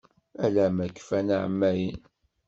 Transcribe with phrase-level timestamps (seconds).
[0.43, 1.99] Ala ma kfan εamayan.